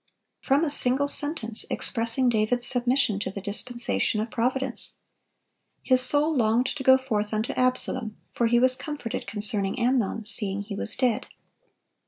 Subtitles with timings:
[0.39, 4.97] From a single sentence expressing David's submission to the dispensation of Providence.
[5.83, 10.63] His soul "longed to go forth unto Absalom: for he was comforted concerning Amnon, seeing
[10.63, 11.27] he was dead."